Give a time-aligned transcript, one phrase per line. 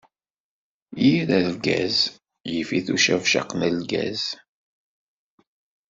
[1.03, 1.97] Yir rgaz,
[2.51, 4.23] yif-it ucabcaq n lgaz.